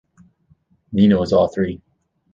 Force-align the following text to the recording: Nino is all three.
Nino 0.93 1.21
is 1.21 1.31
all 1.31 1.47
three. 1.47 1.79